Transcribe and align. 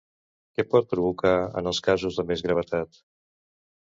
Què 0.59 0.63
pot 0.69 0.87
provocar 0.93 1.33
en 1.61 1.69
els 1.71 1.83
casos 1.87 2.19
de 2.21 2.25
més 2.31 2.43
gravetat? 2.47 3.01